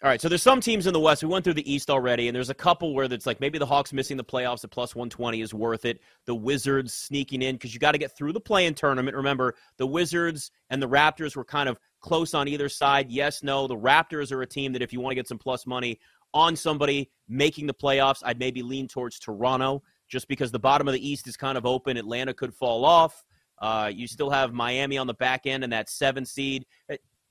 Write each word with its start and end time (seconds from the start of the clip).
All 0.00 0.08
right, 0.08 0.20
so 0.20 0.28
there's 0.28 0.42
some 0.42 0.60
teams 0.60 0.86
in 0.86 0.92
the 0.92 1.00
West. 1.00 1.24
We 1.24 1.28
went 1.28 1.42
through 1.42 1.54
the 1.54 1.72
East 1.72 1.90
already, 1.90 2.28
and 2.28 2.36
there's 2.36 2.50
a 2.50 2.54
couple 2.54 2.94
where 2.94 3.12
it's 3.12 3.26
like 3.26 3.40
maybe 3.40 3.58
the 3.58 3.66
Hawks 3.66 3.92
missing 3.92 4.16
the 4.16 4.22
playoffs 4.22 4.62
at 4.62 4.70
plus 4.70 4.94
120 4.94 5.40
is 5.40 5.52
worth 5.52 5.84
it. 5.84 5.98
The 6.24 6.36
Wizards 6.36 6.94
sneaking 6.94 7.42
in 7.42 7.56
because 7.56 7.74
you 7.74 7.80
got 7.80 7.92
to 7.92 7.98
get 7.98 8.16
through 8.16 8.32
the 8.32 8.40
play-in 8.40 8.74
tournament. 8.74 9.16
Remember, 9.16 9.56
the 9.76 9.88
Wizards 9.88 10.52
and 10.70 10.80
the 10.80 10.88
Raptors 10.88 11.34
were 11.34 11.44
kind 11.44 11.68
of 11.68 11.80
close 12.00 12.32
on 12.32 12.46
either 12.46 12.68
side. 12.68 13.10
Yes, 13.10 13.42
no. 13.42 13.66
The 13.66 13.74
Raptors 13.74 14.30
are 14.30 14.40
a 14.42 14.46
team 14.46 14.72
that 14.74 14.82
if 14.82 14.92
you 14.92 15.00
want 15.00 15.10
to 15.10 15.16
get 15.16 15.26
some 15.26 15.38
plus 15.38 15.66
money 15.66 15.98
on 16.32 16.54
somebody 16.54 17.10
making 17.28 17.66
the 17.66 17.74
playoffs, 17.74 18.22
I'd 18.24 18.38
maybe 18.38 18.62
lean 18.62 18.86
towards 18.86 19.18
Toronto 19.18 19.82
just 20.08 20.28
because 20.28 20.52
the 20.52 20.60
bottom 20.60 20.86
of 20.86 20.94
the 20.94 21.08
East 21.08 21.26
is 21.26 21.36
kind 21.36 21.58
of 21.58 21.66
open. 21.66 21.96
Atlanta 21.96 22.32
could 22.32 22.54
fall 22.54 22.84
off. 22.84 23.24
Uh, 23.60 23.90
you 23.92 24.06
still 24.06 24.30
have 24.30 24.52
Miami 24.52 24.96
on 24.96 25.08
the 25.08 25.14
back 25.14 25.44
end 25.44 25.64
and 25.64 25.72
that 25.72 25.90
seven 25.90 26.24
seed. 26.24 26.66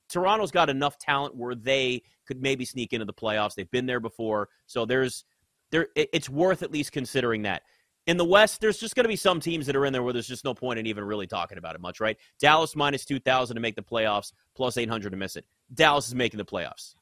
Toronto's 0.08 0.50
got 0.50 0.70
enough 0.70 0.98
talent 0.98 1.36
where 1.36 1.54
they 1.54 2.02
could 2.26 2.40
maybe 2.42 2.64
sneak 2.64 2.92
into 2.92 3.04
the 3.04 3.12
playoffs. 3.12 3.54
They've 3.54 3.70
been 3.70 3.86
there 3.86 4.00
before, 4.00 4.48
so 4.66 4.84
there's 4.84 5.24
there. 5.70 5.88
It's 5.94 6.28
worth 6.28 6.62
at 6.62 6.72
least 6.72 6.92
considering 6.92 7.42
that. 7.42 7.62
In 8.06 8.16
the 8.16 8.24
West, 8.24 8.62
there's 8.62 8.78
just 8.78 8.94
going 8.94 9.04
to 9.04 9.08
be 9.08 9.16
some 9.16 9.38
teams 9.38 9.66
that 9.66 9.76
are 9.76 9.84
in 9.84 9.92
there 9.92 10.02
where 10.02 10.14
there's 10.14 10.26
just 10.26 10.42
no 10.42 10.54
point 10.54 10.78
in 10.78 10.86
even 10.86 11.04
really 11.04 11.26
talking 11.26 11.58
about 11.58 11.74
it 11.74 11.80
much, 11.82 12.00
right? 12.00 12.16
Dallas 12.40 12.74
minus 12.74 13.04
2,000 13.04 13.54
to 13.54 13.60
make 13.60 13.76
the 13.76 13.82
playoffs, 13.82 14.32
plus 14.56 14.78
800 14.78 15.10
to 15.10 15.16
miss 15.18 15.36
it. 15.36 15.44
Dallas 15.74 16.08
is 16.08 16.14
making 16.14 16.38
the 16.38 16.44
playoffs. 16.44 16.94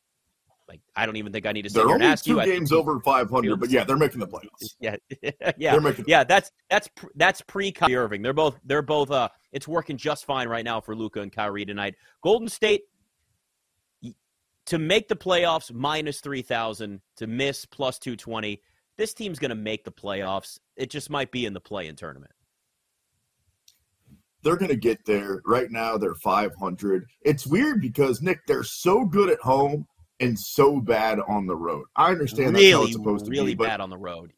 Like, 0.69 0.81
I 0.97 1.07
don't 1.07 1.15
even 1.17 1.33
think 1.33 1.47
I 1.47 1.53
need 1.53 1.63
to 1.63 1.71
sit 1.71 1.77
they're 1.77 1.87
here 1.87 1.95
and 1.95 2.05
ask 2.05 2.25
two 2.25 2.33
you. 2.33 2.43
Two 2.43 2.47
games 2.47 2.73
over 2.73 2.99
500, 2.99 3.61
but 3.61 3.71
yeah, 3.71 3.85
they're 3.85 3.97
making 3.97 4.19
the 4.19 4.27
playoffs. 4.27 4.75
Yeah, 4.81 4.97
yeah, 5.57 5.73
they're 5.73 5.81
making. 5.81 6.07
yeah. 6.09 6.25
That's 6.25 6.51
that's 6.69 6.89
that's 7.15 7.41
pre 7.43 7.71
Kyrie 7.71 7.95
Irving. 7.95 8.23
They're 8.23 8.33
both 8.33 8.59
they're 8.65 8.83
both. 8.83 9.11
Uh, 9.11 9.29
it's 9.53 9.69
working 9.69 9.97
just 9.97 10.25
fine 10.25 10.49
right 10.49 10.65
now 10.65 10.81
for 10.81 10.97
Luka 10.97 11.21
and 11.21 11.31
Kyrie 11.31 11.65
tonight. 11.65 11.95
Golden 12.21 12.49
State 12.49 12.83
to 14.67 14.79
make 14.79 15.09
the 15.09 15.17
playoffs 15.17 15.73
minus 15.73 16.21
3000 16.21 17.01
to 17.17 17.27
miss 17.27 17.65
plus 17.65 17.99
220 17.99 18.61
this 18.97 19.13
team's 19.13 19.39
going 19.39 19.51
to 19.51 19.55
make 19.55 19.85
the 19.85 19.93
playoffs. 19.93 20.59
It 20.77 20.91
just 20.91 21.11
might 21.11 21.31
be 21.31 21.45
in 21.45 21.53
the 21.53 21.61
play-in 21.61 21.97
tournament. 21.97 22.33
They're 24.43 24.57
going 24.57 24.71
to 24.71 24.77
get 24.77 25.05
there. 25.05 25.43
Right 25.45 25.71
now 25.71 25.97
they're 25.97 26.15
500 26.15 27.05
it's 27.23 27.47
weird 27.47 27.81
because 27.81 28.23
nick 28.23 28.47
they're 28.47 28.63
so 28.63 29.05
good 29.05 29.29
at 29.29 29.41
home 29.41 29.87
and 30.21 30.39
so 30.39 30.81
bad 30.81 31.19
on 31.29 31.47
the 31.47 31.57
road. 31.57 31.85
I 31.97 32.11
understand 32.11 32.55
really, 32.55 32.71
that's 32.71 32.77
how 32.77 32.83
it's 32.85 32.93
supposed 32.93 33.25
to 33.27 33.31
really 33.31 33.55
be 33.55 33.65
bad 33.65 33.81
on 33.81 33.91
the 33.91 33.99
road. 33.99 34.33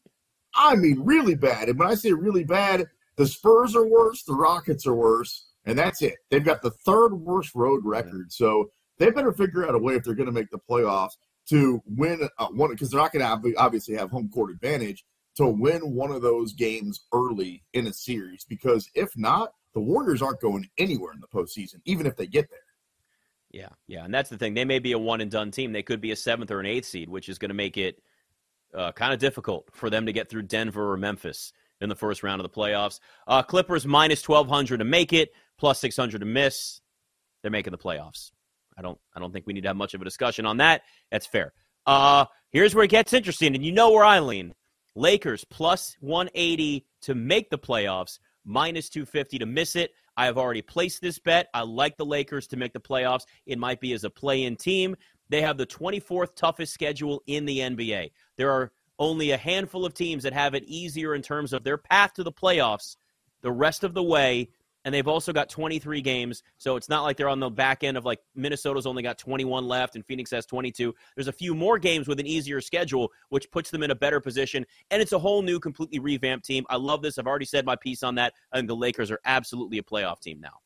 I 0.55 0.75
mean 0.75 1.01
really 1.03 1.35
bad. 1.35 1.69
And 1.69 1.77
when 1.77 1.87
i 1.87 1.95
say 1.95 2.11
really 2.11 2.43
bad 2.43 2.87
the 3.17 3.27
spurs 3.27 3.75
are 3.75 3.87
worse 3.87 4.23
the 4.23 4.33
rockets 4.33 4.87
are 4.87 4.95
worse 4.95 5.47
and 5.65 5.77
that's 5.77 6.01
it. 6.01 6.15
They've 6.31 6.43
got 6.43 6.63
the 6.63 6.71
third 6.71 7.13
worst 7.13 7.53
road 7.53 7.81
record. 7.83 8.31
So 8.31 8.71
they 8.99 9.09
better 9.09 9.31
figure 9.31 9.67
out 9.67 9.75
a 9.75 9.79
way 9.79 9.95
if 9.95 10.03
they're 10.03 10.13
going 10.13 10.27
to 10.27 10.31
make 10.31 10.51
the 10.51 10.59
playoffs 10.59 11.13
to 11.49 11.81
win 11.87 12.29
uh, 12.37 12.47
one 12.47 12.69
because 12.69 12.91
they're 12.91 13.01
not 13.01 13.11
going 13.11 13.25
to 13.25 13.55
obviously 13.57 13.95
have 13.95 14.11
home 14.11 14.29
court 14.29 14.51
advantage 14.51 15.03
to 15.35 15.47
win 15.47 15.95
one 15.95 16.11
of 16.11 16.21
those 16.21 16.53
games 16.53 17.05
early 17.13 17.63
in 17.73 17.87
a 17.87 17.93
series 17.93 18.45
because 18.45 18.89
if 18.93 19.09
not, 19.15 19.53
the 19.73 19.79
Warriors 19.79 20.21
aren't 20.21 20.41
going 20.41 20.67
anywhere 20.77 21.13
in 21.13 21.21
the 21.21 21.27
postseason, 21.27 21.75
even 21.85 22.05
if 22.05 22.15
they 22.15 22.27
get 22.27 22.49
there. 22.49 22.59
Yeah, 23.51 23.69
yeah, 23.87 24.05
and 24.05 24.13
that's 24.13 24.29
the 24.29 24.37
thing. 24.37 24.53
They 24.53 24.65
may 24.65 24.79
be 24.79 24.91
a 24.91 24.99
one 24.99 25.21
and 25.21 25.31
done 25.31 25.49
team. 25.49 25.71
They 25.71 25.81
could 25.81 26.01
be 26.01 26.11
a 26.11 26.15
seventh 26.15 26.51
or 26.51 26.59
an 26.59 26.65
eighth 26.65 26.85
seed, 26.85 27.09
which 27.09 27.29
is 27.29 27.39
going 27.39 27.49
to 27.49 27.55
make 27.55 27.77
it 27.77 28.01
uh, 28.75 28.91
kind 28.91 29.13
of 29.13 29.19
difficult 29.19 29.69
for 29.73 29.89
them 29.89 30.05
to 30.05 30.13
get 30.13 30.29
through 30.29 30.43
Denver 30.43 30.91
or 30.91 30.97
Memphis 30.97 31.51
in 31.81 31.89
the 31.89 31.95
first 31.95 32.21
round 32.21 32.41
of 32.41 32.43
the 32.43 32.55
playoffs. 32.55 32.99
Uh, 33.27 33.41
Clippers 33.41 33.87
minus 33.87 34.21
twelve 34.21 34.47
hundred 34.47 34.77
to 34.77 34.83
make 34.83 35.13
it, 35.13 35.33
plus 35.57 35.79
six 35.79 35.95
hundred 35.95 36.19
to 36.19 36.25
miss. 36.25 36.81
They're 37.41 37.51
making 37.51 37.71
the 37.71 37.77
playoffs. 37.77 38.31
I 38.79 38.81
don't 38.81 38.97
I 39.13 39.19
don't 39.19 39.31
think 39.33 39.45
we 39.45 39.53
need 39.53 39.61
to 39.61 39.69
have 39.69 39.77
much 39.77 39.93
of 39.93 40.01
a 40.01 40.05
discussion 40.05 40.45
on 40.45 40.57
that. 40.57 40.83
That's 41.11 41.27
fair. 41.27 41.53
Uh 41.85 42.25
here's 42.51 42.73
where 42.73 42.85
it 42.85 42.89
gets 42.89 43.13
interesting, 43.13 43.53
and 43.53 43.63
you 43.63 43.73
know 43.73 43.91
where 43.91 44.05
I 44.05 44.19
lean. 44.19 44.53
Lakers 44.95 45.43
plus 45.45 45.95
180 45.99 46.85
to 47.01 47.15
make 47.15 47.49
the 47.49 47.57
playoffs, 47.57 48.19
minus 48.45 48.89
250 48.89 49.39
to 49.39 49.45
miss 49.45 49.75
it. 49.75 49.91
I 50.17 50.25
have 50.25 50.37
already 50.37 50.61
placed 50.61 51.01
this 51.01 51.19
bet. 51.19 51.47
I 51.53 51.61
like 51.61 51.97
the 51.97 52.05
Lakers 52.05 52.47
to 52.47 52.57
make 52.57 52.73
the 52.73 52.79
playoffs. 52.79 53.25
It 53.45 53.59
might 53.59 53.79
be 53.79 53.93
as 53.93 54.03
a 54.03 54.09
play 54.09 54.43
in 54.43 54.55
team. 54.55 54.95
They 55.29 55.41
have 55.41 55.57
the 55.57 55.65
24th 55.65 56.35
toughest 56.35 56.73
schedule 56.73 57.21
in 57.27 57.45
the 57.45 57.59
NBA. 57.59 58.11
There 58.35 58.51
are 58.51 58.71
only 58.97 59.31
a 59.31 59.37
handful 59.37 59.85
of 59.85 59.93
teams 59.93 60.23
that 60.23 60.33
have 60.33 60.55
it 60.55 60.63
easier 60.65 61.15
in 61.15 61.21
terms 61.21 61.53
of 61.53 61.63
their 61.63 61.77
path 61.77 62.13
to 62.15 62.23
the 62.23 62.31
playoffs 62.31 62.95
the 63.41 63.51
rest 63.51 63.83
of 63.83 63.93
the 63.93 64.03
way 64.03 64.49
and 64.89 64.93
they've 64.95 65.07
also 65.07 65.31
got 65.31 65.49
23 65.49 66.01
games. 66.01 66.41
So 66.57 66.75
it's 66.75 66.89
not 66.89 67.03
like 67.03 67.15
they're 67.15 67.29
on 67.29 67.39
the 67.39 67.47
back 67.47 67.83
end 67.83 67.95
of 67.95 68.05
like 68.05 68.21
Minnesota's 68.33 68.87
only 68.87 69.03
got 69.03 69.19
21 69.19 69.67
left 69.67 69.93
and 69.95 70.03
Phoenix 70.03 70.31
has 70.31 70.47
22. 70.47 70.95
There's 71.15 71.27
a 71.27 71.31
few 71.31 71.53
more 71.53 71.77
games 71.77 72.07
with 72.07 72.19
an 72.19 72.25
easier 72.25 72.59
schedule, 72.59 73.11
which 73.29 73.51
puts 73.51 73.69
them 73.69 73.83
in 73.83 73.91
a 73.91 73.95
better 73.95 74.19
position. 74.19 74.65
And 74.89 74.99
it's 74.99 75.11
a 75.11 75.19
whole 75.19 75.43
new, 75.43 75.59
completely 75.59 75.99
revamped 75.99 76.43
team. 76.43 76.65
I 76.71 76.77
love 76.77 77.03
this. 77.03 77.19
I've 77.19 77.27
already 77.27 77.45
said 77.45 77.67
my 77.67 77.75
piece 77.75 78.01
on 78.01 78.15
that. 78.15 78.33
Think 78.51 78.67
the 78.67 78.75
Lakers 78.75 79.11
are 79.11 79.19
absolutely 79.25 79.77
a 79.77 79.83
playoff 79.83 80.21
team 80.21 80.41
now. 80.41 80.57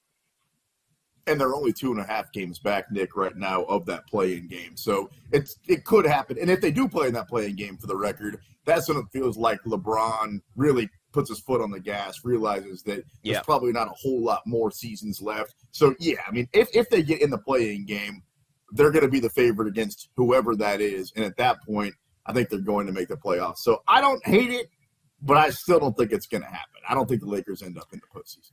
And 1.28 1.38
they're 1.38 1.54
only 1.54 1.74
two 1.74 1.92
and 1.92 2.00
a 2.00 2.06
half 2.06 2.32
games 2.32 2.60
back, 2.60 2.90
Nick, 2.94 3.18
right 3.18 3.36
now 3.36 3.64
of 3.64 3.86
that 3.88 4.08
play 4.08 4.38
in 4.38 4.48
game. 4.48 4.78
So 4.78 5.10
it's 5.34 5.58
it 5.68 5.84
could 5.84 6.06
happen. 6.06 6.38
And 6.40 6.50
if 6.50 6.62
they 6.62 6.72
do 6.72 6.88
play 6.88 7.08
in 7.08 7.14
that 7.16 7.28
play 7.28 7.48
in 7.48 7.58
game, 7.58 7.76
for 7.76 7.88
the 7.88 7.98
record, 7.98 8.40
that's 8.64 8.88
when 8.88 9.00
it 9.00 9.06
feels 9.12 9.36
like 9.36 9.62
LeBron 9.64 10.40
really 10.56 10.90
puts 11.14 11.30
his 11.30 11.40
foot 11.40 11.62
on 11.62 11.72
the 11.72 11.80
gas, 11.80 12.26
realizes 12.26 12.84
that 12.84 13.04
there's 13.24 13.40
probably 13.42 13.72
not 13.72 13.88
a 13.88 13.94
whole 13.96 14.22
lot 14.22 14.42
more 14.46 14.72
seasons 14.72 15.22
left. 15.22 15.56
So 15.72 15.96
yeah, 16.00 16.18
I 16.28 16.32
mean, 16.32 16.50
if 16.52 16.70
if 16.76 16.90
they 16.90 17.04
get 17.04 17.22
in 17.22 17.30
the 17.30 17.38
play 17.38 17.76
in 17.76 17.86
game, 17.86 18.24
they're 18.72 18.92
going 18.92 19.06
to 19.06 19.12
be 19.12 19.20
the 19.20 19.30
favorite 19.30 19.68
against 19.68 20.10
whoever 20.18 20.56
that 20.58 20.82
is, 20.82 21.14
and 21.16 21.24
at 21.24 21.38
that 21.38 21.64
point, 21.64 21.94
I 22.26 22.34
think 22.34 22.50
they're 22.50 22.60
going 22.60 22.88
to 22.88 22.94
make 22.94 23.08
the 23.08 23.16
playoffs. 23.16 23.60
So 23.60 23.84
I 23.88 24.02
don't 24.02 24.26
hate 24.26 24.50
it, 24.50 24.70
but 25.22 25.38
I 25.38 25.52
still 25.52 25.80
don't 25.80 25.96
think 25.96 26.12
it's 26.12 26.28
going 26.28 26.44
to 26.44 26.50
happen. 26.50 26.82
I 26.88 26.96
don't 26.96 27.08
think 27.08 27.22
the 27.22 27.30
Lakers 27.30 27.62
end 27.62 27.78
up 27.78 27.88
in 27.94 28.00
the 28.00 28.20
postseason. 28.20 28.52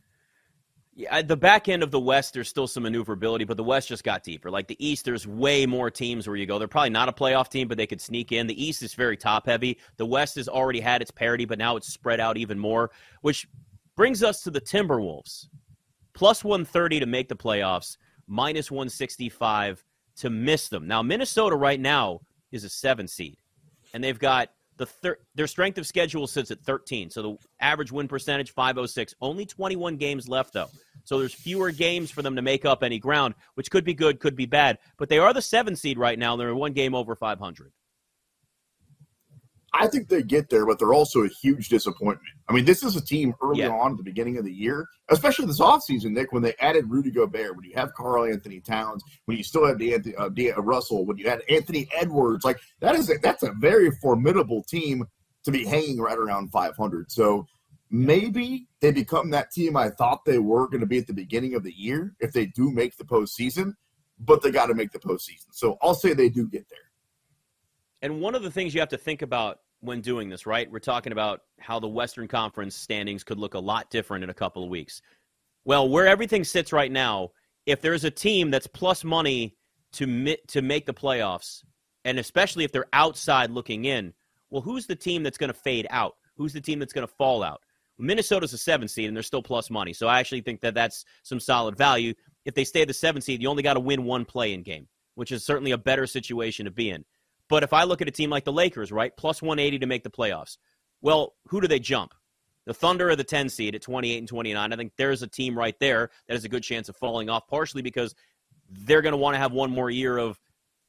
Yeah, 1.00 1.22
the 1.22 1.37
back 1.37 1.66
end 1.66 1.83
of 1.83 1.91
the 1.91 1.99
West, 1.99 2.34
there's 2.34 2.50
still 2.50 2.66
some 2.66 2.83
maneuverability, 2.83 3.47
but 3.47 3.56
the 3.56 3.65
West 3.65 3.88
just 3.88 4.05
got 4.05 4.22
deeper. 4.22 4.50
Like 4.50 4.66
the 4.66 4.77
East, 4.87 5.06
there's 5.06 5.27
way 5.27 5.65
more 5.65 5.91
teams 5.91 6.27
where 6.27 6.37
you 6.37 6.44
go. 6.44 6.59
They're 6.59 6.69
probably 6.69 6.91
not 6.91 7.09
a 7.09 7.12
playoff 7.12 7.49
team, 7.49 7.69
but 7.69 7.78
they 7.78 7.87
could 7.87 8.03
sneak 8.03 8.33
in. 8.33 8.47
The 8.47 8.62
East 8.62 8.83
is 8.83 8.93
very 8.93 9.16
top 9.16 9.47
heavy. 9.47 9.78
The 9.97 10.05
West 10.05 10.34
has 10.34 10.47
already 10.47 10.78
had 10.78 11.00
its 11.00 11.10
parity, 11.10 11.47
but 11.47 11.56
now 11.56 11.77
it's 11.77 11.91
spread 11.91 12.21
out 12.21 12.37
even 12.37 12.59
more, 12.59 12.91
which 13.22 13.49
brings 13.97 14.22
us 14.22 14.43
to 14.43 14.50
the 14.50 14.60
Timberwolves. 14.60 15.47
Plus 16.12 16.44
130 16.44 17.00
to 17.00 17.06
make 17.06 17.31
the 17.31 17.37
playoffs, 17.37 17.97
minus 18.27 18.71
165 18.71 19.83
to 20.16 20.28
miss 20.28 20.69
them. 20.69 20.87
Now, 20.87 21.00
Minnesota 21.00 21.56
right 21.56 21.81
now 21.81 22.21
is 22.53 22.65
a 22.65 22.69
seven 22.69 23.09
seed, 23.09 23.39
and 23.94 24.05
they've 24.05 24.19
got 24.19 24.50
the 24.81 24.87
thir- 24.87 25.19
their 25.34 25.47
strength 25.47 25.77
of 25.77 25.87
schedule 25.87 26.27
sits 26.27 26.50
at 26.50 26.59
13. 26.62 27.10
So 27.10 27.22
the 27.22 27.37
average 27.60 27.93
win 27.93 28.09
percentage 28.09 28.53
506. 28.53 29.15
Only 29.21 29.44
21 29.44 29.97
games 29.97 30.27
left 30.27 30.55
though. 30.55 30.71
So 31.05 31.19
there's 31.19 31.34
fewer 31.34 31.71
games 31.71 32.11
for 32.11 32.22
them 32.22 32.37
to 32.37 32.43
make 32.43 32.65
up 32.65 32.83
any 32.83 32.99
ground, 32.99 33.34
which 33.55 33.71
could 33.71 33.84
be 33.84 33.94
good, 33.94 34.21
could 34.21 34.37
be 34.37 34.47
bad. 34.47 34.78
But 34.99 35.09
they 35.09 35.19
are 35.19 35.33
the 35.33 35.43
7 35.43 35.75
seed 35.77 35.99
right 35.99 36.19
now. 36.19 36.37
They're 36.37 36.55
one 36.55 36.72
game 36.72 36.94
over 36.94 37.15
500. 37.16 37.72
I 39.72 39.87
think 39.87 40.09
they 40.09 40.22
get 40.25 40.50
there, 40.50 40.66
but 40.66 40.81
they're 40.81 40.93
also 40.93 41.22
a 41.22 41.28
huge 41.28 41.69
disappointment. 41.69 42.21
I 42.49 42.53
mean, 42.53 42.65
this 42.65 42.83
is 42.83 42.97
a 42.97 43.00
team 43.00 43.34
early 43.41 43.60
Yeah. 43.60 43.69
on 43.69 43.93
at 43.93 43.99
the 43.99 44.03
beginning 44.03 44.37
of 44.37 44.44
the 44.44 44.53
year, 44.53 44.84
especially 45.10 45.47
this 45.47 45.60
offseason, 45.60 46.10
Nick, 46.10 46.33
when 46.33 46.43
they 46.43 46.55
added 46.59 46.91
Rudy 46.91 47.12
Gobert, 47.12 47.55
when 47.56 47.65
you 47.65 47.72
have 47.77 47.94
Karl-Anthony 47.94 48.60
Towns, 48.60 49.05
when 49.27 49.37
you 49.37 49.44
still 49.44 49.65
have 49.65 49.78
D'Anthony, 49.78 50.16
uh, 50.16 50.28
D- 50.28 50.50
uh, 50.50 50.60
Russell, 50.60 51.06
when 51.06 51.19
you 51.19 51.28
had 51.28 51.43
Anthony 51.49 51.89
Edwards. 51.94 52.44
Like, 52.44 52.59
that 52.81 52.97
is 52.97 53.10
a, 53.10 53.15
that's 53.22 53.44
a 53.44 53.53
very 53.60 53.93
formidable 54.03 54.65
team 54.65 55.05
to 55.44 55.53
be 55.53 55.65
hanging 55.65 56.00
right 56.00 56.19
around 56.19 56.50
500. 56.50 57.12
So 57.12 57.47
maybe 57.91 58.69
they 58.81 58.93
become 58.93 59.31
that 59.31 59.51
team 59.51 59.77
I 59.77 59.91
thought 59.91 60.25
they 60.25 60.39
were 60.39 60.69
going 60.69 60.81
to 60.81 60.87
be 60.87 60.99
at 60.99 61.06
the 61.06 61.12
beginning 61.12 61.55
of 61.55 61.62
the 61.62 61.73
year 61.73 62.15
if 62.21 62.33
they 62.33 62.47
do 62.47 62.71
make 62.71 62.97
the 62.97 63.05
postseason, 63.05 63.75
but 64.19 64.43
they 64.43 64.51
got 64.51 64.67
to 64.67 64.75
make 64.75 64.93
the 64.93 64.99
postseason. 64.99 65.49
So 65.53 65.77
I'll 65.83 65.95
say 65.95 66.15
they 66.15 66.28
do 66.28 66.49
get 66.49 66.69
there. 66.69 66.78
And 68.03 68.21
one 68.21 68.34
of 68.34 68.42
the 68.42 68.51
things 68.51 68.75
you 68.75 68.81
have 68.81 68.89
to 68.91 68.98
think 68.98 69.22
about 69.22 69.59
when 69.81 70.01
doing 70.01 70.28
this, 70.28 70.47
right? 70.47 70.71
We're 70.71 70.78
talking 70.78 71.13
about 71.13 71.41
how 71.59 71.81
the 71.81 71.89
Western 71.89 72.28
Conference 72.28 72.77
standings 72.77 73.25
could 73.25 73.39
look 73.39 73.54
a 73.54 73.59
lot 73.59 73.91
different 73.91 74.25
in 74.25 74.31
a 74.31 74.34
couple 74.34 74.63
of 74.63 74.71
weeks. 74.71 75.03
Well, 75.65 75.89
where 75.89 76.07
everything 76.07 76.45
sits 76.45 76.72
right 76.72 76.91
now, 76.91 77.31
if 77.66 77.81
there's 77.81 78.04
a 78.04 78.10
team 78.10 78.51
that's 78.51 78.66
plus 78.66 79.04
money 79.04 79.57
to 79.93 80.07
mi- 80.07 80.39
to 80.48 80.63
make 80.63 80.86
the 80.86 80.95
playoffs, 80.95 81.63
and 82.04 82.19
especially 82.19 82.65
if 82.65 82.72
they're 82.72 82.86
outside 82.93 83.51
looking 83.51 83.84
in, 83.84 84.15
well, 84.51 84.63
who's 84.63 84.86
the 84.86 84.97
team 84.97 85.22
that's 85.22 85.39
going 85.39 85.53
to 85.53 85.59
fade 85.59 85.86
out? 85.91 86.16
Who's 86.36 86.53
the 86.53 86.60
team 86.60 86.78
that's 86.78 86.93
going 86.93 87.07
to 87.07 87.15
fall 87.15 87.43
out? 87.43 87.60
Minnesota's 88.00 88.52
a 88.52 88.58
seven 88.58 88.88
seed, 88.88 89.08
and 89.08 89.16
they're 89.16 89.22
still 89.22 89.42
plus 89.42 89.70
money. 89.70 89.92
So 89.92 90.06
I 90.08 90.20
actually 90.20 90.41
think 90.41 90.60
that 90.62 90.74
that's 90.74 91.04
some 91.22 91.41
solid 91.41 91.76
value. 91.76 92.14
If 92.44 92.54
they 92.54 92.64
stay 92.64 92.82
at 92.82 92.88
the 92.88 92.94
seven 92.94 93.22
seed, 93.22 93.42
you 93.42 93.48
only 93.48 93.62
got 93.62 93.74
to 93.74 93.80
win 93.80 94.04
one 94.04 94.24
play 94.24 94.52
in 94.52 94.62
game, 94.62 94.88
which 95.14 95.32
is 95.32 95.44
certainly 95.44 95.72
a 95.72 95.78
better 95.78 96.06
situation 96.06 96.64
to 96.64 96.70
be 96.70 96.91
in. 96.91 97.04
But 97.48 97.62
if 97.62 97.72
I 97.72 97.84
look 97.84 98.00
at 98.00 98.08
a 98.08 98.12
team 98.12 98.30
like 98.30 98.44
the 98.44 98.52
Lakers, 98.52 98.92
right, 98.92 99.14
plus 99.16 99.42
180 99.42 99.80
to 99.80 99.86
make 99.86 100.04
the 100.04 100.10
playoffs, 100.10 100.56
well, 101.02 101.34
who 101.48 101.60
do 101.60 101.68
they 101.68 101.80
jump? 101.80 102.14
The 102.66 102.74
Thunder 102.74 103.10
are 103.10 103.16
the 103.16 103.24
10 103.24 103.48
seed 103.48 103.74
at 103.74 103.82
28 103.82 104.18
and 104.18 104.28
29. 104.28 104.72
I 104.72 104.76
think 104.76 104.92
there's 104.97 105.22
a 105.22 105.26
team 105.26 105.58
right 105.58 105.74
there 105.80 106.10
that 106.28 106.34
has 106.34 106.44
a 106.44 106.48
good 106.48 106.62
chance 106.62 106.88
of 106.88 106.97
falling 106.97 107.28
off, 107.28 107.48
partially 107.48 107.82
because 107.82 108.14
they're 108.70 109.02
going 109.02 109.12
to 109.12 109.18
want 109.18 109.34
to 109.34 109.38
have 109.38 109.52
one 109.52 109.70
more 109.70 109.91
year 109.91 110.16
of 110.18 110.38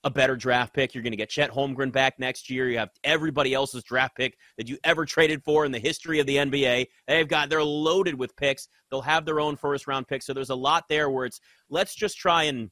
a 0.03 0.09
better 0.09 0.35
draft 0.35 0.73
pick. 0.73 0.93
You're 0.93 1.03
going 1.03 1.11
to 1.11 1.17
get 1.17 1.29
Chet 1.29 1.51
Holmgren 1.51 1.91
back 1.91 2.19
next 2.19 2.49
year. 2.49 2.69
You 2.69 2.79
have 2.79 2.89
everybody 3.03 3.53
else's 3.53 3.83
draft 3.83 4.15
pick 4.15 4.37
that 4.57 4.67
you 4.67 4.77
ever 4.83 5.05
traded 5.05 5.43
for 5.43 5.65
in 5.65 5.71
the 5.71 5.79
history 5.79 6.19
of 6.19 6.25
the 6.25 6.37
NBA. 6.37 6.87
They've 7.07 7.27
got 7.27 7.49
they're 7.49 7.63
loaded 7.63 8.15
with 8.15 8.35
picks. 8.35 8.67
They'll 8.89 9.01
have 9.01 9.25
their 9.25 9.39
own 9.39 9.55
first 9.55 9.87
round 9.87 10.07
pick. 10.07 10.23
So 10.23 10.33
there's 10.33 10.49
a 10.49 10.55
lot 10.55 10.85
there 10.89 11.09
where 11.09 11.25
it's 11.25 11.39
let's 11.69 11.93
just 11.93 12.17
try 12.17 12.43
and 12.43 12.71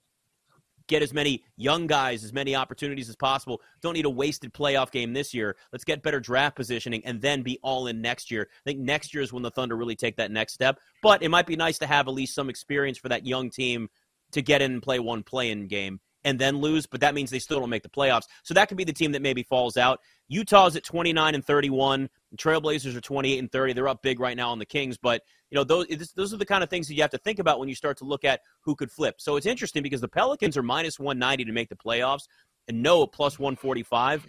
get 0.88 1.04
as 1.04 1.14
many 1.14 1.44
young 1.56 1.86
guys, 1.86 2.24
as 2.24 2.34
many 2.34 2.56
opportunities 2.56 3.10
as 3.10 3.16
possible. 3.16 3.62
Don't 3.84 3.94
need 3.94 4.06
a 4.06 4.10
wasted 4.10 4.52
playoff 4.52 4.90
game 4.90 5.14
this 5.14 5.36
year. 5.36 5.56
Let's 5.72 5.84
get 5.84 6.02
better 6.02 6.20
draft 6.20 6.56
positioning 6.56 7.06
and 7.06 7.22
then 7.22 7.44
be 7.44 7.60
all 7.62 7.86
in 7.86 8.02
next 8.02 8.32
year. 8.32 8.50
I 8.52 8.72
think 8.72 8.80
next 8.80 9.14
year 9.14 9.22
is 9.22 9.32
when 9.32 9.44
the 9.44 9.52
Thunder 9.52 9.78
really 9.78 9.96
take 9.96 10.18
that 10.18 10.32
next 10.32 10.54
step. 10.54 10.80
But 11.04 11.22
it 11.22 11.30
might 11.30 11.46
be 11.46 11.56
nice 11.56 11.78
to 11.78 11.86
have 11.86 12.08
at 12.08 12.14
least 12.16 12.34
some 12.34 12.50
experience 12.50 12.98
for 12.98 13.10
that 13.10 13.26
young 13.26 13.52
team 13.52 13.88
to 14.32 14.42
get 14.42 14.64
in 14.64 14.74
and 14.74 14.82
play 14.82 15.00
one 15.00 15.22
play 15.22 15.52
in 15.52 15.68
game 15.68 16.00
and 16.24 16.38
then 16.40 16.58
lose, 16.58 16.86
but 16.86 17.02
that 17.02 17.14
means 17.14 17.30
they 17.30 17.40
still 17.40 17.60
don't 17.60 17.70
make 17.70 17.84
the 17.84 17.90
playoffs. 17.90 18.24
So 18.44 18.54
that 18.54 18.68
could 18.68 18.78
be 18.78 18.84
the 18.84 18.94
team 18.94 19.14
that 19.14 19.22
maybe 19.22 19.44
falls 19.44 19.78
out. 19.78 20.00
Utah's 20.28 20.76
at 20.76 20.84
29 20.84 21.36
and 21.36 21.46
31. 21.46 22.10
The 22.32 22.38
Trailblazers 22.38 22.96
are 22.96 23.02
28 23.02 23.40
and 23.40 23.52
30. 23.52 23.74
They're 23.74 23.88
up 23.88 24.02
big 24.02 24.20
right 24.20 24.38
now 24.38 24.50
on 24.50 24.60
the 24.60 24.66
Kings, 24.66 24.98
but 24.98 25.22
you 25.50 25.56
know 25.56 25.64
those 25.64 25.88
those 26.16 26.34
are 26.34 26.38
the 26.38 26.46
kind 26.46 26.64
of 26.64 26.70
things 26.70 26.88
that 26.88 26.94
you 26.94 27.02
have 27.02 27.12
to 27.12 27.18
think 27.18 27.40
about 27.40 27.60
when 27.60 27.70
you 27.70 27.76
start 27.76 27.98
to 27.98 28.06
look 28.06 28.24
at 28.24 28.42
who 28.62 28.76
could 28.76 28.92
flip. 28.92 29.16
So 29.20 29.36
it's 29.36 29.48
interesting 29.48 29.82
because 29.82 30.02
the 30.02 30.08
Pelicans 30.08 30.58
are 30.58 30.64
minus 30.64 31.00
190 31.00 31.46
to 31.46 31.52
make 31.52 31.70
the 31.70 31.76
playoffs 31.76 32.28
and 32.68 32.84
no 32.84 33.08
plus 33.08 33.40
145. 33.40 34.28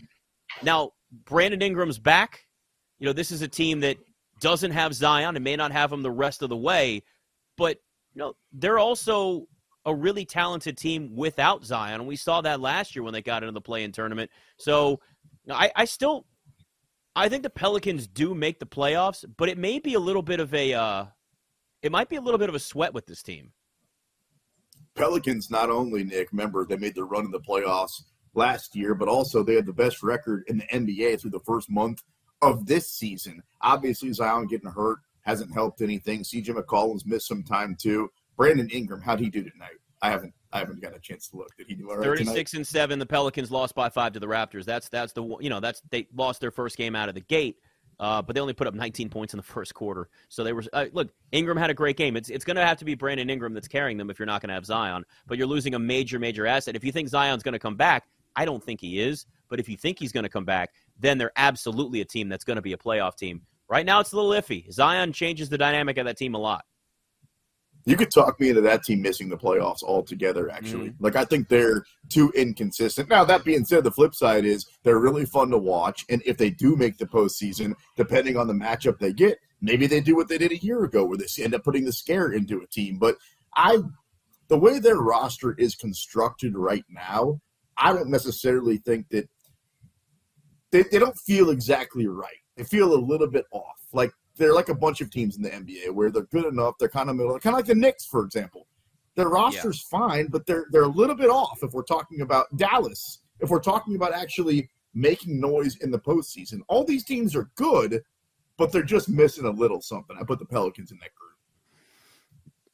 Now 0.62 0.92
Brandon 1.24 1.60
Ingram's 1.60 1.98
back. 1.98 2.46
You 2.98 3.06
know 3.06 3.12
this 3.12 3.30
is 3.30 3.42
a 3.42 3.48
team 3.48 3.80
that 3.80 3.98
doesn't 4.40 4.70
have 4.70 4.94
Zion 4.94 5.36
and 5.36 5.44
may 5.44 5.56
not 5.56 5.72
have 5.72 5.92
him 5.92 6.02
the 6.02 6.10
rest 6.10 6.42
of 6.42 6.48
the 6.48 6.56
way, 6.56 7.02
but 7.58 7.78
you 8.14 8.20
know 8.20 8.34
they're 8.52 8.78
also 8.78 9.46
a 9.84 9.94
really 9.94 10.24
talented 10.24 10.76
team 10.76 11.14
without 11.14 11.64
Zion. 11.64 12.06
We 12.06 12.16
saw 12.16 12.40
that 12.42 12.60
last 12.60 12.94
year 12.94 13.02
when 13.02 13.12
they 13.12 13.22
got 13.22 13.42
into 13.42 13.52
the 13.52 13.60
play 13.60 13.84
in 13.84 13.92
tournament. 13.92 14.30
So 14.58 15.00
I, 15.50 15.70
I 15.74 15.84
still 15.86 16.26
I 17.16 17.28
think 17.28 17.42
the 17.42 17.50
Pelicans 17.50 18.06
do 18.06 18.34
make 18.34 18.60
the 18.60 18.66
playoffs, 18.66 19.24
but 19.36 19.48
it 19.48 19.58
may 19.58 19.78
be 19.78 19.94
a 19.94 20.00
little 20.00 20.22
bit 20.22 20.40
of 20.40 20.54
a 20.54 20.74
uh, 20.74 21.04
it 21.82 21.92
might 21.92 22.08
be 22.08 22.16
a 22.16 22.20
little 22.20 22.38
bit 22.38 22.48
of 22.48 22.54
a 22.54 22.60
sweat 22.60 22.94
with 22.94 23.06
this 23.06 23.22
team. 23.22 23.52
Pelicans 24.94 25.50
not 25.50 25.70
only 25.70 26.04
Nick, 26.04 26.32
remember 26.32 26.64
they 26.64 26.76
made 26.76 26.94
their 26.94 27.04
run 27.04 27.24
in 27.24 27.30
the 27.30 27.40
playoffs 27.40 28.02
last 28.34 28.76
year, 28.76 28.94
but 28.94 29.08
also 29.08 29.42
they 29.42 29.54
had 29.54 29.66
the 29.66 29.72
best 29.72 30.02
record 30.02 30.44
in 30.46 30.58
the 30.58 30.64
NBA 30.64 31.20
through 31.20 31.30
the 31.30 31.40
first 31.40 31.70
month 31.70 32.02
of 32.42 32.66
this 32.66 32.92
season. 32.92 33.42
Obviously, 33.60 34.12
Zion 34.12 34.46
getting 34.46 34.70
hurt 34.70 34.98
hasn't 35.22 35.52
helped 35.52 35.80
anything. 35.80 36.22
CJ 36.22 36.48
McCollum's 36.50 37.06
missed 37.06 37.28
some 37.28 37.42
time 37.42 37.76
too. 37.78 38.10
Brandon 38.40 38.70
Ingram, 38.70 39.02
how'd 39.02 39.20
he 39.20 39.28
do 39.28 39.42
tonight? 39.42 39.76
I 40.00 40.08
haven't 40.08 40.32
I 40.50 40.60
haven't 40.60 40.80
got 40.80 40.96
a 40.96 40.98
chance 40.98 41.28
to 41.28 41.36
look. 41.36 41.54
Did 41.58 41.66
he 41.66 41.74
do 41.74 41.90
all 41.90 41.96
right 41.96 42.04
36 42.04 42.52
tonight? 42.52 42.58
and 42.58 42.66
7 42.66 42.98
the 42.98 43.04
Pelicans 43.04 43.50
lost 43.50 43.74
by 43.74 43.90
5 43.90 44.14
to 44.14 44.20
the 44.20 44.26
Raptors. 44.26 44.64
That's 44.64 44.88
that's 44.88 45.12
the 45.12 45.22
you 45.40 45.50
know, 45.50 45.60
that's 45.60 45.82
they 45.90 46.08
lost 46.14 46.40
their 46.40 46.50
first 46.50 46.78
game 46.78 46.96
out 46.96 47.10
of 47.10 47.14
the 47.14 47.20
gate. 47.20 47.58
Uh, 47.98 48.22
but 48.22 48.34
they 48.34 48.40
only 48.40 48.54
put 48.54 48.66
up 48.66 48.72
19 48.72 49.10
points 49.10 49.34
in 49.34 49.36
the 49.36 49.42
first 49.42 49.74
quarter. 49.74 50.08
So 50.30 50.42
they 50.42 50.54
were 50.54 50.64
uh, 50.72 50.86
look. 50.94 51.10
Ingram 51.32 51.58
had 51.58 51.68
a 51.68 51.74
great 51.74 51.98
game. 51.98 52.16
It's 52.16 52.30
it's 52.30 52.46
going 52.46 52.56
to 52.56 52.64
have 52.64 52.78
to 52.78 52.86
be 52.86 52.94
Brandon 52.94 53.28
Ingram 53.28 53.52
that's 53.52 53.68
carrying 53.68 53.98
them 53.98 54.08
if 54.08 54.18
you're 54.18 54.24
not 54.24 54.40
going 54.40 54.48
to 54.48 54.54
have 54.54 54.64
Zion. 54.64 55.04
But 55.26 55.36
you're 55.36 55.46
losing 55.46 55.74
a 55.74 55.78
major 55.78 56.18
major 56.18 56.46
asset. 56.46 56.74
If 56.74 56.82
you 56.82 56.92
think 56.92 57.10
Zion's 57.10 57.42
going 57.42 57.52
to 57.52 57.58
come 57.58 57.76
back, 57.76 58.04
I 58.36 58.46
don't 58.46 58.64
think 58.64 58.80
he 58.80 59.00
is. 59.00 59.26
But 59.50 59.60
if 59.60 59.68
you 59.68 59.76
think 59.76 59.98
he's 59.98 60.12
going 60.12 60.22
to 60.24 60.30
come 60.30 60.46
back, 60.46 60.70
then 60.98 61.18
they're 61.18 61.32
absolutely 61.36 62.00
a 62.00 62.06
team 62.06 62.30
that's 62.30 62.44
going 62.44 62.56
to 62.56 62.62
be 62.62 62.72
a 62.72 62.78
playoff 62.78 63.16
team. 63.16 63.42
Right 63.68 63.84
now, 63.84 64.00
it's 64.00 64.12
a 64.12 64.16
little 64.16 64.30
iffy. 64.30 64.72
Zion 64.72 65.12
changes 65.12 65.50
the 65.50 65.58
dynamic 65.58 65.98
of 65.98 66.06
that 66.06 66.16
team 66.16 66.34
a 66.34 66.38
lot. 66.38 66.64
You 67.86 67.96
could 67.96 68.10
talk 68.10 68.38
me 68.38 68.50
into 68.50 68.60
that 68.60 68.84
team 68.84 69.00
missing 69.00 69.28
the 69.28 69.38
playoffs 69.38 69.82
altogether, 69.82 70.50
actually. 70.50 70.90
Mm-hmm. 70.90 71.04
Like, 71.04 71.16
I 71.16 71.24
think 71.24 71.48
they're 71.48 71.84
too 72.08 72.30
inconsistent. 72.36 73.08
Now, 73.08 73.24
that 73.24 73.44
being 73.44 73.64
said, 73.64 73.84
the 73.84 73.90
flip 73.90 74.14
side 74.14 74.44
is 74.44 74.66
they're 74.82 74.98
really 74.98 75.24
fun 75.24 75.50
to 75.50 75.58
watch. 75.58 76.04
And 76.10 76.22
if 76.26 76.36
they 76.36 76.50
do 76.50 76.76
make 76.76 76.98
the 76.98 77.06
postseason, 77.06 77.74
depending 77.96 78.36
on 78.36 78.46
the 78.46 78.54
matchup 78.54 78.98
they 78.98 79.12
get, 79.12 79.38
maybe 79.62 79.86
they 79.86 80.00
do 80.00 80.14
what 80.14 80.28
they 80.28 80.38
did 80.38 80.52
a 80.52 80.58
year 80.58 80.84
ago 80.84 81.04
where 81.04 81.18
they 81.18 81.26
end 81.42 81.54
up 81.54 81.64
putting 81.64 81.84
the 81.84 81.92
scare 81.92 82.32
into 82.32 82.60
a 82.60 82.66
team. 82.66 82.98
But 82.98 83.16
I, 83.56 83.78
the 84.48 84.58
way 84.58 84.78
their 84.78 84.98
roster 84.98 85.54
is 85.54 85.74
constructed 85.74 86.56
right 86.56 86.84
now, 86.90 87.40
I 87.78 87.92
don't 87.94 88.10
necessarily 88.10 88.76
think 88.76 89.08
that 89.08 89.28
they, 90.70 90.82
they 90.82 90.98
don't 90.98 91.18
feel 91.18 91.50
exactly 91.50 92.06
right. 92.06 92.28
They 92.56 92.64
feel 92.64 92.92
a 92.92 93.00
little 93.00 93.28
bit 93.28 93.46
off. 93.52 93.80
Like 93.92 94.12
they're 94.40 94.54
like 94.54 94.70
a 94.70 94.74
bunch 94.74 95.02
of 95.02 95.10
teams 95.10 95.36
in 95.36 95.42
the 95.42 95.50
NBA 95.50 95.90
where 95.92 96.10
they're 96.10 96.22
good 96.22 96.46
enough. 96.46 96.76
They're 96.78 96.88
kind 96.88 97.10
of 97.10 97.16
middle, 97.16 97.38
kind 97.38 97.54
of 97.54 97.58
like 97.58 97.66
the 97.66 97.74
Knicks, 97.74 98.06
for 98.06 98.24
example. 98.24 98.66
Their 99.14 99.28
roster's 99.28 99.86
yeah. 99.92 99.98
fine, 99.98 100.26
but 100.28 100.46
they're 100.46 100.64
they're 100.70 100.84
a 100.84 100.88
little 100.88 101.14
bit 101.14 101.28
off. 101.28 101.58
If 101.62 101.72
we're 101.72 101.82
talking 101.82 102.22
about 102.22 102.46
Dallas, 102.56 103.18
if 103.40 103.50
we're 103.50 103.60
talking 103.60 103.96
about 103.96 104.14
actually 104.14 104.70
making 104.94 105.38
noise 105.38 105.76
in 105.82 105.90
the 105.90 105.98
postseason, 105.98 106.60
all 106.68 106.84
these 106.84 107.04
teams 107.04 107.36
are 107.36 107.50
good, 107.56 108.00
but 108.56 108.72
they're 108.72 108.82
just 108.82 109.10
missing 109.10 109.44
a 109.44 109.50
little 109.50 109.82
something. 109.82 110.16
I 110.18 110.24
put 110.24 110.38
the 110.38 110.46
Pelicans 110.46 110.90
in 110.90 110.98
that 111.02 111.14
group. 111.14 111.30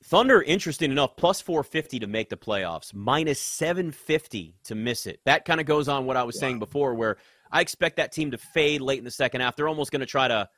Thunder, 0.04 0.40
interesting 0.42 0.92
enough, 0.92 1.16
plus 1.16 1.40
450 1.40 1.98
to 1.98 2.06
make 2.06 2.28
the 2.28 2.36
playoffs, 2.36 2.94
minus 2.94 3.40
750 3.40 4.54
to 4.64 4.74
miss 4.76 5.06
it. 5.06 5.18
That 5.24 5.44
kind 5.44 5.58
of 5.58 5.66
goes 5.66 5.88
on 5.88 6.06
what 6.06 6.16
I 6.16 6.22
was 6.22 6.38
saying 6.38 6.60
before, 6.60 6.94
where 6.94 7.16
I 7.50 7.60
expect 7.60 7.96
that 7.96 8.12
team 8.12 8.30
to 8.30 8.38
fade 8.38 8.82
late 8.82 8.98
in 8.98 9.04
the 9.04 9.10
second 9.10 9.40
half. 9.40 9.56
They're 9.56 9.66
almost 9.66 9.90
going 9.90 10.00
to 10.00 10.06
try 10.06 10.28
to 10.28 10.48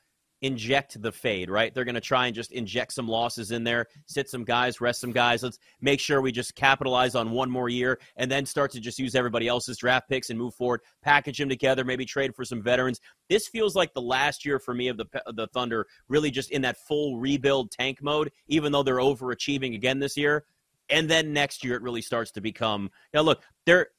inject 0.41 1.01
the 1.01 1.11
fade, 1.11 1.49
right? 1.49 1.73
They're 1.73 1.85
going 1.85 1.95
to 1.95 2.01
try 2.01 2.27
and 2.27 2.35
just 2.35 2.51
inject 2.51 2.93
some 2.93 3.07
losses 3.07 3.51
in 3.51 3.63
there, 3.63 3.87
sit 4.05 4.29
some 4.29 4.43
guys, 4.43 4.79
rest 4.79 5.01
some 5.01 5.11
guys. 5.11 5.43
Let's 5.43 5.59
make 5.81 5.99
sure 5.99 6.21
we 6.21 6.31
just 6.31 6.55
capitalize 6.55 7.15
on 7.15 7.31
one 7.31 7.49
more 7.49 7.69
year 7.69 7.99
and 8.15 8.31
then 8.31 8.45
start 8.45 8.71
to 8.71 8.79
just 8.79 8.99
use 8.99 9.15
everybody 9.15 9.47
else's 9.47 9.77
draft 9.77 10.07
picks 10.09 10.29
and 10.29 10.39
move 10.39 10.53
forward, 10.55 10.81
package 11.01 11.37
them 11.37 11.49
together, 11.49 11.83
maybe 11.83 12.05
trade 12.05 12.35
for 12.35 12.45
some 12.45 12.61
veterans. 12.61 13.01
This 13.29 13.47
feels 13.47 13.75
like 13.75 13.93
the 13.93 14.01
last 14.01 14.45
year 14.45 14.59
for 14.59 14.73
me 14.73 14.87
of 14.87 14.97
the 14.97 15.05
the 15.33 15.47
Thunder, 15.47 15.85
really 16.07 16.31
just 16.31 16.51
in 16.51 16.61
that 16.61 16.77
full 16.77 17.17
rebuild 17.17 17.71
tank 17.71 18.01
mode, 18.01 18.31
even 18.47 18.71
though 18.71 18.83
they're 18.83 18.97
overachieving 18.97 19.75
again 19.75 19.99
this 19.99 20.15
year. 20.15 20.45
And 20.89 21.09
then 21.09 21.33
next 21.33 21.63
year 21.63 21.75
it 21.75 21.81
really 21.81 22.01
starts 22.01 22.31
to 22.31 22.41
become. 22.41 22.89
Now 23.13 23.21
look, 23.21 23.43
they're 23.65 23.89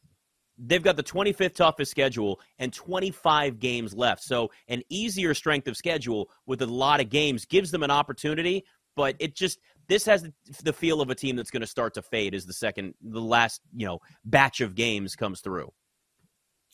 they've 0.60 0.82
got 0.82 0.96
the 0.96 1.02
25th 1.02 1.54
toughest 1.54 1.90
schedule 1.90 2.40
and 2.58 2.72
25 2.72 3.58
games 3.58 3.94
left. 3.94 4.22
So 4.22 4.50
an 4.68 4.82
easier 4.88 5.34
strength 5.34 5.66
of 5.68 5.76
schedule 5.76 6.28
with 6.46 6.62
a 6.62 6.66
lot 6.66 7.00
of 7.00 7.08
games 7.08 7.44
gives 7.46 7.70
them 7.70 7.82
an 7.82 7.90
opportunity, 7.90 8.64
but 8.96 9.16
it 9.18 9.34
just 9.34 9.58
this 9.88 10.04
has 10.06 10.28
the 10.62 10.72
feel 10.72 11.00
of 11.00 11.10
a 11.10 11.14
team 11.14 11.34
that's 11.34 11.50
going 11.50 11.62
to 11.62 11.66
start 11.66 11.94
to 11.94 12.02
fade 12.02 12.34
as 12.34 12.46
the 12.46 12.52
second 12.52 12.94
the 13.02 13.20
last, 13.20 13.60
you 13.74 13.86
know, 13.86 13.98
batch 14.24 14.60
of 14.60 14.74
games 14.74 15.16
comes 15.16 15.40
through. 15.40 15.72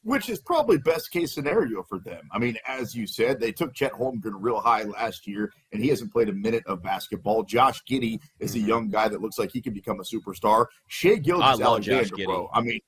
Which 0.02 0.28
is 0.28 0.40
probably 0.40 0.78
best 0.78 1.10
case 1.10 1.34
scenario 1.34 1.82
for 1.82 1.98
them. 1.98 2.28
I 2.30 2.38
mean, 2.38 2.56
as 2.68 2.94
you 2.94 3.08
said, 3.08 3.40
they 3.40 3.50
took 3.50 3.75
Chet 3.75 3.92
Holmgren 3.92 4.34
real 4.38 4.61
high 4.61 4.84
last 4.84 5.26
year, 5.26 5.50
and 5.72 5.82
he 5.82 5.88
hasn't 5.88 6.12
played 6.12 6.28
a 6.28 6.32
minute 6.32 6.62
of 6.66 6.80
basketball. 6.80 7.42
Josh 7.42 7.82
Giddey 7.90 8.20
is 8.38 8.54
mm-hmm. 8.54 8.64
a 8.64 8.68
young 8.68 8.88
guy 8.88 9.08
that 9.08 9.20
looks 9.20 9.37
like 9.37 9.50
he 9.52 9.61
could 9.61 9.75
become 9.75 9.99
a 9.99 10.04
superstar. 10.04 10.66
Shai 10.87 11.16
Gilgeous-Alexander, 11.16 12.25
bro. 12.25 12.49
I 12.52 12.61
mean, 12.61 12.80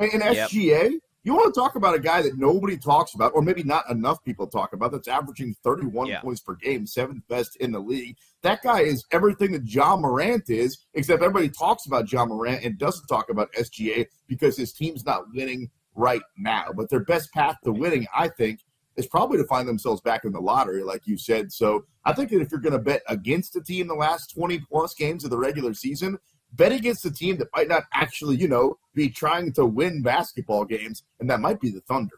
and 0.00 0.22
SGA, 0.22 0.52
yep. 0.54 0.92
you 1.22 1.34
want 1.34 1.52
to 1.54 1.60
talk 1.60 1.76
about 1.76 1.94
a 1.94 2.00
guy 2.00 2.22
that 2.22 2.38
nobody 2.38 2.76
talks 2.76 3.14
about, 3.14 3.32
or 3.34 3.42
maybe 3.42 3.62
not 3.62 3.88
enough 3.90 4.22
people 4.24 4.46
talk 4.46 4.72
about, 4.72 4.92
that's 4.92 5.08
averaging 5.08 5.54
31 5.62 6.06
yeah. 6.06 6.20
points 6.20 6.40
per 6.40 6.54
game, 6.54 6.86
seventh 6.86 7.22
best 7.28 7.56
in 7.56 7.72
the 7.72 7.80
league. 7.80 8.16
That 8.42 8.62
guy 8.62 8.80
is 8.80 9.04
everything 9.12 9.52
that 9.52 9.64
John 9.64 10.00
Morant 10.00 10.48
is, 10.48 10.86
except 10.94 11.22
everybody 11.22 11.50
talks 11.50 11.86
about 11.86 12.06
John 12.06 12.28
Morant 12.28 12.64
and 12.64 12.78
doesn't 12.78 13.06
talk 13.06 13.30
about 13.30 13.52
SGA 13.52 14.06
because 14.26 14.56
his 14.56 14.72
team's 14.72 15.04
not 15.04 15.24
winning 15.34 15.70
right 15.94 16.22
now. 16.38 16.68
But 16.74 16.88
their 16.90 17.04
best 17.04 17.32
path 17.32 17.56
to 17.64 17.72
winning, 17.72 18.06
I 18.16 18.28
think, 18.28 18.60
is 18.96 19.06
probably 19.06 19.38
to 19.38 19.44
find 19.44 19.68
themselves 19.68 20.00
back 20.00 20.24
in 20.24 20.32
the 20.32 20.40
lottery, 20.40 20.82
like 20.82 21.02
you 21.06 21.16
said. 21.16 21.52
So 21.52 21.84
I 22.04 22.12
think 22.12 22.30
that 22.30 22.40
if 22.40 22.50
you're 22.50 22.60
going 22.60 22.72
to 22.72 22.78
bet 22.78 23.02
against 23.08 23.56
a 23.56 23.60
team 23.60 23.88
the 23.88 23.94
last 23.94 24.34
20 24.34 24.60
plus 24.60 24.94
games 24.94 25.24
of 25.24 25.30
the 25.30 25.38
regular 25.38 25.74
season, 25.74 26.18
bet 26.52 26.72
against 26.72 27.04
a 27.04 27.10
team 27.10 27.38
that 27.38 27.48
might 27.54 27.68
not 27.68 27.84
actually, 27.94 28.36
you 28.36 28.48
know, 28.48 28.78
be 28.94 29.08
trying 29.08 29.52
to 29.54 29.66
win 29.66 30.02
basketball 30.02 30.64
games, 30.64 31.02
and 31.20 31.30
that 31.30 31.40
might 31.40 31.60
be 31.60 31.70
the 31.70 31.80
Thunder. 31.82 32.16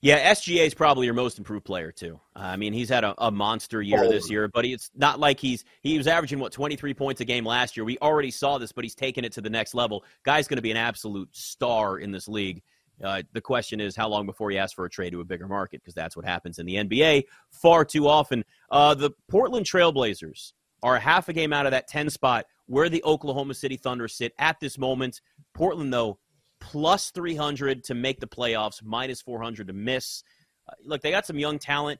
Yeah, 0.00 0.32
SGA 0.32 0.64
is 0.64 0.74
probably 0.74 1.06
your 1.06 1.14
most 1.14 1.38
improved 1.38 1.64
player 1.64 1.90
too. 1.90 2.20
Uh, 2.36 2.40
I 2.40 2.56
mean, 2.56 2.72
he's 2.72 2.88
had 2.88 3.02
a, 3.02 3.14
a 3.18 3.32
monster 3.32 3.82
year 3.82 4.04
oh. 4.04 4.08
this 4.08 4.30
year, 4.30 4.46
but 4.46 4.64
it's 4.64 4.90
not 4.94 5.18
like 5.18 5.40
he's 5.40 5.64
he 5.82 5.98
was 5.98 6.06
averaging 6.06 6.38
what 6.38 6.52
23 6.52 6.94
points 6.94 7.20
a 7.20 7.24
game 7.24 7.44
last 7.44 7.76
year. 7.76 7.84
We 7.84 7.98
already 7.98 8.30
saw 8.30 8.58
this, 8.58 8.70
but 8.70 8.84
he's 8.84 8.94
taken 8.94 9.24
it 9.24 9.32
to 9.32 9.40
the 9.40 9.50
next 9.50 9.74
level. 9.74 10.04
Guy's 10.22 10.46
going 10.46 10.56
to 10.56 10.62
be 10.62 10.70
an 10.70 10.76
absolute 10.76 11.34
star 11.34 11.98
in 11.98 12.12
this 12.12 12.28
league. 12.28 12.62
Uh, 13.02 13.22
the 13.32 13.40
question 13.40 13.80
is 13.80 13.96
how 13.96 14.08
long 14.08 14.26
before 14.26 14.50
he 14.50 14.58
asks 14.58 14.74
for 14.74 14.84
a 14.84 14.90
trade 14.90 15.10
to 15.10 15.20
a 15.20 15.24
bigger 15.24 15.48
market 15.48 15.80
because 15.80 15.94
that's 15.94 16.16
what 16.16 16.24
happens 16.24 16.58
in 16.58 16.66
the 16.66 16.76
NBA 16.76 17.24
far 17.50 17.84
too 17.84 18.08
often. 18.08 18.44
Uh, 18.70 18.94
the 18.94 19.10
Portland 19.28 19.66
Trailblazers 19.66 20.52
are 20.82 20.98
half 20.98 21.28
a 21.28 21.32
game 21.32 21.52
out 21.52 21.66
of 21.66 21.72
that 21.72 21.88
10 21.88 22.10
spot 22.10 22.46
where 22.68 22.88
the 22.88 23.02
Oklahoma 23.02 23.54
City 23.54 23.76
Thunder 23.76 24.06
sit 24.06 24.32
at 24.38 24.60
this 24.60 24.78
moment. 24.78 25.20
Portland, 25.54 25.92
though, 25.92 26.18
plus 26.60 27.10
300 27.10 27.82
to 27.84 27.94
make 27.94 28.20
the 28.20 28.26
playoffs, 28.26 28.82
minus 28.84 29.20
400 29.22 29.66
to 29.66 29.72
miss. 29.72 30.22
Uh, 30.68 30.74
look, 30.84 31.02
they 31.02 31.10
got 31.10 31.26
some 31.26 31.38
young 31.38 31.58
talent. 31.58 31.98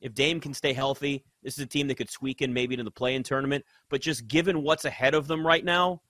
If 0.00 0.14
Dame 0.14 0.40
can 0.40 0.54
stay 0.54 0.72
healthy, 0.72 1.24
this 1.42 1.58
is 1.58 1.64
a 1.64 1.66
team 1.66 1.88
that 1.88 1.96
could 1.96 2.10
squeak 2.10 2.40
in 2.40 2.52
maybe 2.52 2.74
into 2.74 2.84
the 2.84 2.90
play-in 2.90 3.22
tournament. 3.22 3.64
But 3.90 4.00
just 4.00 4.26
given 4.26 4.62
what's 4.62 4.84
ahead 4.84 5.14
of 5.14 5.26
them 5.26 5.46
right 5.46 5.64
now, 5.64 6.00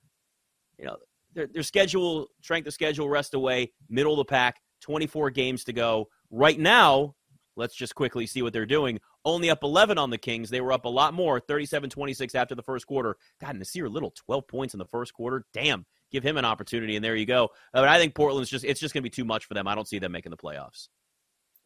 you 0.77 0.85
know, 0.85 0.97
their, 1.33 1.47
their 1.47 1.63
schedule, 1.63 2.27
strength 2.41 2.67
of 2.67 2.73
schedule, 2.73 3.09
rest 3.09 3.33
away, 3.33 3.71
middle 3.89 4.13
of 4.13 4.17
the 4.17 4.25
pack, 4.25 4.61
24 4.81 5.31
games 5.31 5.63
to 5.65 5.73
go. 5.73 6.07
Right 6.31 6.59
now, 6.59 7.15
let's 7.55 7.75
just 7.75 7.95
quickly 7.95 8.25
see 8.25 8.41
what 8.41 8.53
they're 8.53 8.65
doing. 8.65 8.99
Only 9.25 9.49
up 9.49 9.63
11 9.63 9.97
on 9.97 10.09
the 10.09 10.17
Kings. 10.17 10.49
They 10.49 10.61
were 10.61 10.71
up 10.71 10.85
a 10.85 10.89
lot 10.89 11.13
more, 11.13 11.39
37 11.39 11.89
26 11.89 12.35
after 12.35 12.55
the 12.55 12.63
first 12.63 12.87
quarter. 12.87 13.17
God, 13.41 13.55
Nassir 13.55 13.89
Little, 13.91 14.11
12 14.11 14.47
points 14.47 14.73
in 14.73 14.77
the 14.77 14.85
first 14.85 15.13
quarter. 15.13 15.45
Damn. 15.53 15.85
Give 16.11 16.23
him 16.23 16.37
an 16.37 16.45
opportunity, 16.45 16.95
and 16.95 17.05
there 17.05 17.15
you 17.15 17.25
go. 17.25 17.45
Uh, 17.73 17.81
but 17.81 17.89
I 17.89 17.99
think 17.99 18.15
Portland's 18.15 18.49
just, 18.49 18.65
it's 18.65 18.79
just 18.79 18.93
going 18.93 19.03
to 19.03 19.05
be 19.05 19.11
too 19.11 19.25
much 19.25 19.45
for 19.45 19.53
them. 19.53 19.67
I 19.67 19.75
don't 19.75 19.87
see 19.87 19.99
them 19.99 20.11
making 20.11 20.31
the 20.31 20.37
playoffs. 20.37 20.87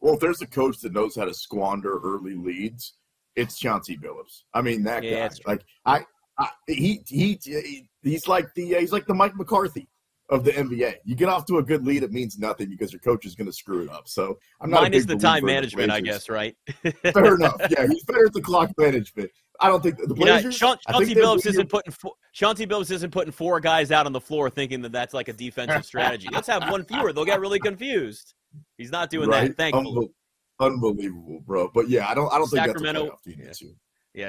Well, 0.00 0.14
if 0.14 0.20
there's 0.20 0.42
a 0.42 0.46
coach 0.46 0.80
that 0.80 0.92
knows 0.92 1.16
how 1.16 1.24
to 1.24 1.32
squander 1.32 1.98
early 2.04 2.34
leads, 2.34 2.94
it's 3.36 3.58
Chauncey 3.58 3.96
Billups. 3.96 4.42
I 4.52 4.60
mean, 4.60 4.82
that 4.84 5.02
yeah, 5.02 5.28
guy. 5.28 5.34
Like, 5.46 5.64
I, 5.86 6.04
I, 6.38 6.50
he, 6.66 7.00
he, 7.06 7.38
he, 7.42 7.88
he's 8.02 8.28
like 8.28 8.52
the, 8.54 8.74
he's 8.74 8.92
like 8.92 9.06
the 9.06 9.14
Mike 9.14 9.34
McCarthy 9.36 9.88
of 10.30 10.44
the 10.44 10.52
NBA. 10.52 10.96
You 11.04 11.14
get 11.14 11.28
off 11.28 11.44
to 11.46 11.58
a 11.58 11.62
good 11.62 11.86
lead, 11.86 12.02
it 12.02 12.12
means 12.12 12.38
nothing 12.38 12.68
because 12.68 12.92
your 12.92 13.00
coach 13.00 13.26
is 13.26 13.34
going 13.34 13.46
to 13.46 13.52
screw 13.52 13.82
it 13.82 13.90
up. 13.90 14.08
So 14.08 14.38
I'm 14.60 14.70
not. 14.70 14.82
Mine 14.82 14.94
is 14.94 15.06
the 15.06 15.16
time 15.16 15.44
management, 15.44 15.90
I 15.90 16.00
guess, 16.00 16.28
right? 16.28 16.56
Fair 17.02 17.34
enough. 17.34 17.60
Yeah, 17.70 17.86
he's 17.86 18.04
better 18.04 18.26
at 18.26 18.32
the 18.32 18.40
clock 18.40 18.70
management. 18.78 19.30
I 19.60 19.68
don't 19.68 19.82
think 19.82 19.98
the 19.98 20.14
Blazers. 20.14 20.60
Yeah, 20.60 20.74
Chauncey 20.88 21.14
Billups 21.14 21.46
isn't 21.46 21.68
putting 21.68 21.92
four, 21.92 22.12
Chauncey 22.32 22.66
Billups 22.66 22.90
isn't 22.90 23.10
putting 23.10 23.32
four 23.32 23.60
guys 23.60 23.92
out 23.92 24.06
on 24.06 24.12
the 24.12 24.20
floor 24.20 24.50
thinking 24.50 24.82
that 24.82 24.92
that's 24.92 25.14
like 25.14 25.28
a 25.28 25.32
defensive 25.32 25.84
strategy. 25.84 26.28
Let's 26.32 26.48
have 26.48 26.70
one 26.70 26.84
fewer; 26.84 27.12
they'll 27.12 27.24
get 27.24 27.40
really 27.40 27.60
confused. 27.60 28.34
He's 28.78 28.90
not 28.90 29.10
doing 29.10 29.28
right? 29.28 29.48
that. 29.48 29.56
Thankfully. 29.56 30.10
Unbelievable, 30.60 31.40
bro. 31.44 31.68
But 31.74 31.88
yeah, 31.88 32.08
I 32.08 32.14
don't. 32.14 32.32
I 32.32 32.38
don't 32.38 32.46
Sacramento, 32.48 33.16
think 33.24 33.38
that's 33.38 33.60
a 33.60 33.64
playoff 33.64 33.64
team. 33.64 33.68
Yeah, 33.68 33.68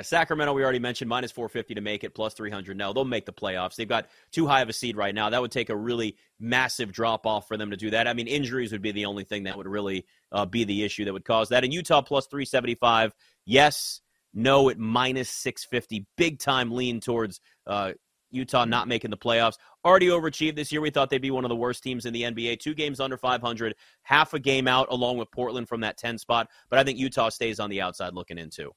Sacramento, 0.01 0.53
we 0.53 0.63
already 0.63 0.79
mentioned, 0.79 1.09
minus 1.09 1.31
450 1.31 1.75
to 1.75 1.81
make 1.81 2.03
it, 2.03 2.15
plus 2.15 2.33
300 2.33 2.75
now. 2.75 2.91
They'll 2.91 3.05
make 3.05 3.25
the 3.25 3.33
playoffs. 3.33 3.75
They've 3.75 3.87
got 3.87 4.07
too 4.31 4.47
high 4.47 4.61
of 4.61 4.69
a 4.69 4.73
seed 4.73 4.97
right 4.97 5.13
now. 5.13 5.29
That 5.29 5.41
would 5.41 5.51
take 5.51 5.69
a 5.69 5.75
really 5.75 6.17
massive 6.39 6.91
drop 6.91 7.27
off 7.27 7.47
for 7.47 7.55
them 7.55 7.69
to 7.69 7.77
do 7.77 7.91
that. 7.91 8.07
I 8.07 8.13
mean, 8.13 8.27
injuries 8.27 8.71
would 8.71 8.81
be 8.81 8.91
the 8.91 9.05
only 9.05 9.25
thing 9.25 9.43
that 9.43 9.55
would 9.55 9.67
really 9.67 10.07
uh, 10.31 10.45
be 10.47 10.63
the 10.63 10.83
issue 10.83 11.05
that 11.05 11.13
would 11.13 11.25
cause 11.25 11.49
that. 11.49 11.63
And 11.63 11.71
Utah, 11.71 12.01
plus 12.01 12.25
375. 12.25 13.13
Yes, 13.45 14.01
no 14.33 14.69
at 14.69 14.79
minus 14.79 15.29
650. 15.29 16.07
Big 16.17 16.39
time 16.39 16.71
lean 16.71 16.99
towards 16.99 17.39
uh, 17.67 17.93
Utah 18.31 18.65
not 18.65 18.87
making 18.87 19.11
the 19.11 19.17
playoffs. 19.17 19.57
Already 19.85 20.07
overachieved 20.07 20.55
this 20.55 20.71
year. 20.71 20.81
We 20.81 20.89
thought 20.89 21.11
they'd 21.11 21.21
be 21.21 21.31
one 21.31 21.45
of 21.45 21.49
the 21.49 21.55
worst 21.55 21.83
teams 21.83 22.07
in 22.07 22.13
the 22.13 22.23
NBA. 22.23 22.59
Two 22.59 22.73
games 22.73 22.99
under 22.99 23.17
500, 23.17 23.75
half 24.01 24.33
a 24.33 24.39
game 24.39 24.67
out 24.67 24.87
along 24.89 25.17
with 25.17 25.31
Portland 25.31 25.69
from 25.69 25.81
that 25.81 25.97
10 25.97 26.17
spot. 26.17 26.49
But 26.69 26.79
I 26.79 26.83
think 26.83 26.97
Utah 26.97 27.29
stays 27.29 27.59
on 27.59 27.69
the 27.69 27.81
outside 27.81 28.13
looking 28.13 28.39
into. 28.39 28.71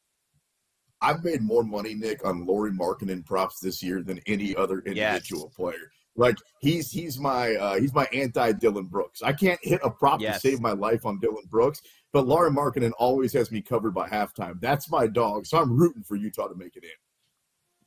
I've 1.00 1.25
made 1.25 1.43
more 1.43 1.62
money, 1.62 1.95
Nick, 1.95 2.25
on 2.26 2.47
Lauri 2.47 2.73
Markkanen 2.73 3.25
props 3.25 3.61
this 3.61 3.83
year 3.83 4.02
than 4.02 4.21
any 4.26 4.57
other 4.57 4.81
individual 4.81 5.45
yes. 5.45 5.55
player. 5.55 5.90
Like 6.17 6.37
he's 6.61 6.90
he's 6.90 7.19
my 7.19 7.55
uh, 7.55 7.78
he's 7.78 7.95
my 7.95 8.09
anti 8.12 8.50
Dillon 8.52 8.87
Brooks. 8.87 9.23
I 9.23 9.33
can't 9.33 9.61
hit 9.62 9.81
a 9.85 9.90
prop 9.90 10.21
yes. 10.21 10.43
to 10.43 10.49
save 10.49 10.61
my 10.61 10.73
life 10.73 11.07
on 11.07 11.21
Dillon 11.21 11.45
Brooks, 11.49 11.81
but 12.12 12.26
Lauri 12.26 12.50
Markkanen 12.50 12.90
always 12.99 13.33
has 13.35 13.52
me 13.52 13.62
covered 13.62 13.95
by 13.95 14.09
halftime. 14.09 14.61
That's 14.61 14.90
my 14.90 15.07
dog, 15.07 15.47
so 15.47 15.59
I'm 15.59 15.76
rooting 15.76 16.02
for 16.02 16.17
Utah 16.17 16.49
to 16.49 16.57
make 16.57 16.75
it 16.75 16.83
in. 16.83 16.90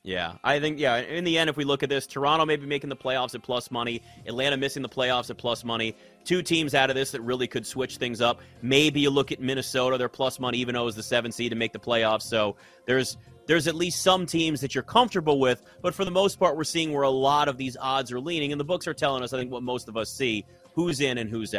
Yeah, 0.04 0.32
I 0.42 0.58
think 0.58 0.80
yeah. 0.80 0.96
In 0.96 1.22
the 1.22 1.38
end, 1.38 1.48
if 1.48 1.56
we 1.56 1.62
look 1.62 1.84
at 1.84 1.88
this, 1.88 2.08
Toronto 2.08 2.44
maybe 2.44 2.66
making 2.66 2.90
the 2.90 2.96
playoffs 2.96 3.36
at 3.36 3.42
plus 3.42 3.70
money, 3.70 4.02
Atlanta 4.26 4.56
missing 4.56 4.82
the 4.82 4.88
playoffs 4.88 5.30
at 5.30 5.38
plus 5.38 5.64
money. 5.64 5.94
Two 6.24 6.42
teams 6.42 6.74
out 6.74 6.90
of 6.90 6.96
this 6.96 7.12
that 7.12 7.20
really 7.20 7.46
could 7.46 7.64
switch 7.64 7.98
things 7.98 8.20
up. 8.20 8.40
Maybe 8.62 9.00
you 9.00 9.10
look 9.10 9.30
at 9.30 9.40
Minnesota; 9.40 9.96
they're 9.98 10.08
plus 10.08 10.40
money, 10.40 10.58
even 10.58 10.74
though 10.74 10.88
it's 10.88 10.96
the 10.96 11.04
seven 11.04 11.30
seed 11.30 11.52
to 11.52 11.56
make 11.56 11.72
the 11.72 11.78
playoffs. 11.78 12.22
So 12.22 12.56
there's 12.84 13.16
there's 13.46 13.68
at 13.68 13.76
least 13.76 14.02
some 14.02 14.26
teams 14.26 14.60
that 14.60 14.74
you're 14.74 14.82
comfortable 14.82 15.38
with. 15.38 15.62
But 15.82 15.94
for 15.94 16.04
the 16.04 16.10
most 16.10 16.36
part, 16.40 16.56
we're 16.56 16.64
seeing 16.64 16.92
where 16.92 17.04
a 17.04 17.10
lot 17.10 17.46
of 17.46 17.56
these 17.56 17.76
odds 17.80 18.10
are 18.10 18.20
leaning, 18.20 18.50
and 18.50 18.60
the 18.60 18.64
books 18.64 18.88
are 18.88 18.94
telling 18.94 19.22
us, 19.22 19.32
I 19.32 19.38
think, 19.38 19.52
what 19.52 19.62
most 19.62 19.88
of 19.88 19.96
us 19.96 20.10
see: 20.10 20.44
who's 20.74 21.00
in 21.00 21.18
and 21.18 21.30
who's 21.30 21.46
out. 21.46 21.50